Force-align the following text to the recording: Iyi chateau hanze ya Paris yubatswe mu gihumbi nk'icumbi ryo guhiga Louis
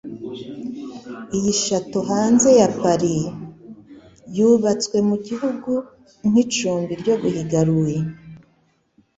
Iyi 1.37 1.53
chateau 1.63 2.03
hanze 2.09 2.49
ya 2.59 2.67
Paris 2.79 3.23
yubatswe 4.35 4.97
mu 5.09 5.15
gihumbi 5.25 5.73
nk'icumbi 6.29 6.91
ryo 7.01 7.15
guhiga 7.21 7.59
Louis 7.67 8.03